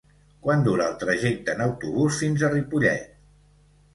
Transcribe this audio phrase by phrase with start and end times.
[0.45, 3.15] Quant dura el trajecte en autobús fins a Ripollet?